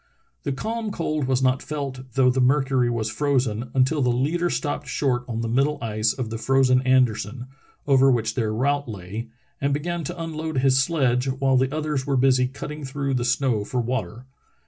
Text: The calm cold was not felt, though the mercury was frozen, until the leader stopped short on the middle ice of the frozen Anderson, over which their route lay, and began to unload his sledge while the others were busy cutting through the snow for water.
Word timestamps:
The 0.41 0.51
calm 0.51 0.89
cold 0.89 1.25
was 1.27 1.43
not 1.43 1.61
felt, 1.61 2.01
though 2.13 2.31
the 2.31 2.41
mercury 2.41 2.89
was 2.89 3.11
frozen, 3.11 3.69
until 3.75 4.01
the 4.01 4.09
leader 4.09 4.49
stopped 4.49 4.87
short 4.87 5.23
on 5.27 5.41
the 5.41 5.47
middle 5.47 5.77
ice 5.79 6.11
of 6.11 6.31
the 6.31 6.39
frozen 6.39 6.81
Anderson, 6.81 7.45
over 7.85 8.09
which 8.09 8.33
their 8.33 8.51
route 8.51 8.89
lay, 8.89 9.29
and 9.61 9.75
began 9.75 10.03
to 10.05 10.19
unload 10.19 10.57
his 10.57 10.81
sledge 10.81 11.27
while 11.27 11.55
the 11.55 11.71
others 11.71 12.07
were 12.07 12.17
busy 12.17 12.47
cutting 12.47 12.83
through 12.83 13.13
the 13.13 13.23
snow 13.23 13.63
for 13.63 13.79
water. 13.79 14.25